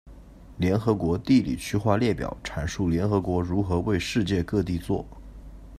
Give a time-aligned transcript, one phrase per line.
[0.57, 5.05] 联合国地理区划列表阐述联合国如何为世界各地作。